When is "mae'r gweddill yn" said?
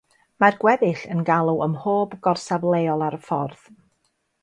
0.43-1.21